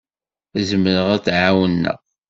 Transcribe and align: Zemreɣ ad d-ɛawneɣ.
Zemreɣ 0.69 1.07
ad 1.15 1.21
d-ɛawneɣ. 1.25 1.99